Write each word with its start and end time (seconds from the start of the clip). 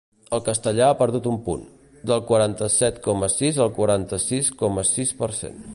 El 0.35 0.39
castellà 0.45 0.87
ha 0.91 0.95
perdut 1.01 1.27
un 1.31 1.37
punt: 1.49 1.67
del 2.13 2.25
quaranta-set 2.33 2.99
coma 3.09 3.33
sis 3.35 3.61
al 3.67 3.73
quaranta-sis 3.81 4.53
coma 4.65 4.91
sis 4.97 5.15
per 5.25 5.33
cent. 5.45 5.67